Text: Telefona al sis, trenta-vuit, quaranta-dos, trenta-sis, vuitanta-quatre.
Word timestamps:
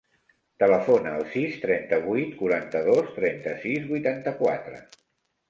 Telefona 0.61 1.11
al 1.17 1.27
sis, 1.33 1.57
trenta-vuit, 1.65 2.33
quaranta-dos, 2.41 3.13
trenta-sis, 3.19 3.87
vuitanta-quatre. 3.93 4.83